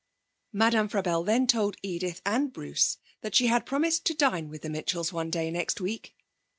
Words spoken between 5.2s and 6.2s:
day next week.